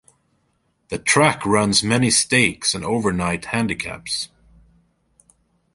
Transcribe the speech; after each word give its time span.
The 0.89 0.97
track 0.97 1.45
runs 1.45 1.83
many 1.83 2.09
stakes 2.09 2.73
and 2.73 2.83
overnight 2.83 3.45
handicaps. 3.45 4.29